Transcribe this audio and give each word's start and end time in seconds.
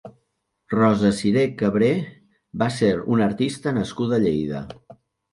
Rosa 0.73 1.09
Siré 1.17 1.41
Cabré 1.59 1.89
va 2.61 2.69
ser 2.77 2.89
una 3.17 3.27
artista 3.33 3.75
nascuda 3.77 4.17
a 4.17 4.21
Lleida. 4.25 4.63